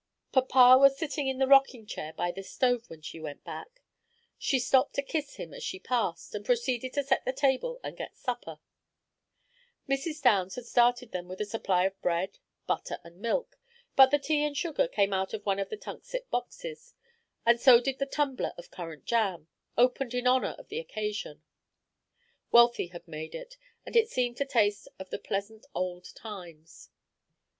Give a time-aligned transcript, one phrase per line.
[0.31, 3.83] Papa was sitting in the rocking chair, by the stove, when she went back.
[4.39, 7.95] She stopped to kiss him as she passed, and proceeded to set the table and
[7.95, 8.57] get supper.
[9.87, 10.19] Mrs.
[10.19, 13.59] Downs had started them with a supply of bread, butter, and milk;
[13.95, 16.95] but the tea and sugar came out of one of the Tunxet boxes,
[17.45, 21.43] and so did the tumbler of currant jam, opened in honor of the occasion.
[22.49, 23.55] Wealthy had made it,
[23.85, 26.89] and it seemed to taste of the pleasant old times.